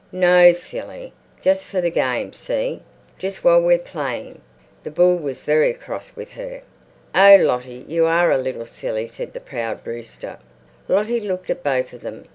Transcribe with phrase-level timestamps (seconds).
[0.11, 1.13] "No, silly.
[1.41, 2.81] Just for the game, see?
[3.19, 4.41] Just while we're playing."
[4.83, 6.63] The bull was very cross with her.
[7.13, 10.39] "Oh, Lottie, you are a little silly," said the proud rooster.
[10.87, 12.25] Lottie looked at both of them.